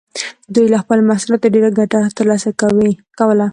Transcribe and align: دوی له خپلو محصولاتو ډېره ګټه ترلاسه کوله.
دوی 0.53 0.67
له 0.73 0.77
خپلو 0.83 1.01
محصولاتو 1.09 1.51
ډېره 1.55 1.69
ګټه 1.79 1.99
ترلاسه 2.17 2.49
کوله. 3.19 3.45